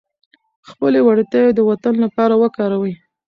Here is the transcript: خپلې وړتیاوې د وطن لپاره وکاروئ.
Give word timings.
خپلې 0.69 0.99
وړتیاوې 1.07 1.51
د 1.55 1.59
وطن 1.69 1.95
لپاره 2.05 2.33
وکاروئ. 2.41 2.93